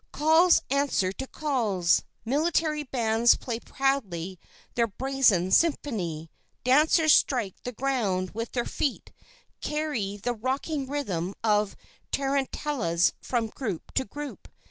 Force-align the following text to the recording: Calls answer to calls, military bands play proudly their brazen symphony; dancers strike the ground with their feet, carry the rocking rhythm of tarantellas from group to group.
Calls 0.11 0.63
answer 0.71 1.11
to 1.11 1.27
calls, 1.27 2.01
military 2.25 2.81
bands 2.81 3.35
play 3.35 3.59
proudly 3.59 4.39
their 4.73 4.87
brazen 4.87 5.51
symphony; 5.51 6.31
dancers 6.63 7.13
strike 7.13 7.53
the 7.63 7.71
ground 7.71 8.31
with 8.31 8.51
their 8.53 8.65
feet, 8.65 9.11
carry 9.59 10.17
the 10.17 10.33
rocking 10.33 10.89
rhythm 10.89 11.35
of 11.43 11.75
tarantellas 12.11 13.13
from 13.21 13.45
group 13.45 13.93
to 13.93 14.03
group. 14.03 14.47